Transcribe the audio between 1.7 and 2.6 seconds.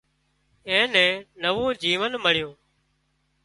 جيونَ مۯيُون